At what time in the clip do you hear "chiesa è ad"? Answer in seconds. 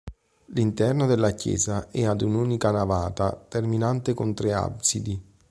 1.35-2.23